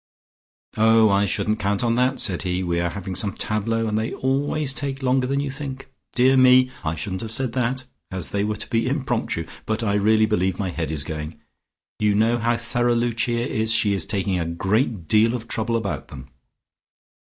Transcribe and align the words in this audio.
"Oh, 0.77 1.11
I 1.11 1.25
shouldn't 1.27 1.59
count 1.59 1.83
on 1.83 1.93
that," 1.93 2.19
said 2.19 2.41
he. 2.41 2.63
"We 2.63 2.79
are 2.79 2.89
having 2.89 3.13
some 3.13 3.33
tableaux, 3.33 3.85
and 3.85 3.99
they 3.99 4.11
always 4.13 4.73
take 4.73 5.03
longer 5.03 5.27
than 5.27 5.39
you 5.39 5.51
think. 5.51 5.91
Dear 6.15 6.35
me, 6.37 6.71
I 6.83 6.95
shouldn't 6.95 7.21
have 7.21 7.29
said 7.31 7.53
that, 7.53 7.83
as 8.09 8.29
they 8.29 8.43
were 8.43 8.55
to 8.55 8.67
be 8.71 8.87
impromptu, 8.87 9.45
but 9.67 9.83
I 9.83 9.93
really 9.93 10.25
believe 10.25 10.57
my 10.57 10.71
head 10.71 10.89
is 10.89 11.03
going. 11.03 11.39
You 11.99 12.15
know 12.15 12.39
how 12.39 12.57
thorough 12.57 12.95
Lucia 12.95 13.47
is; 13.47 13.71
she 13.71 13.93
is 13.93 14.07
taking 14.07 14.39
a 14.39 14.45
great 14.47 15.07
deal 15.07 15.35
of 15.35 15.47
trouble 15.47 15.77
about 15.77 16.07
them." 16.07 16.31